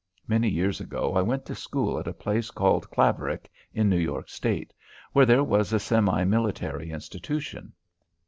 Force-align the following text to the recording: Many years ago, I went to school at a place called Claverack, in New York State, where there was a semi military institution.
Many 0.27 0.49
years 0.49 0.81
ago, 0.81 1.13
I 1.13 1.21
went 1.21 1.45
to 1.45 1.53
school 1.53 1.99
at 1.99 2.07
a 2.07 2.11
place 2.11 2.49
called 2.49 2.89
Claverack, 2.89 3.47
in 3.71 3.87
New 3.87 3.99
York 3.99 4.29
State, 4.29 4.73
where 5.13 5.27
there 5.27 5.43
was 5.43 5.73
a 5.73 5.79
semi 5.79 6.23
military 6.23 6.89
institution. 6.89 7.71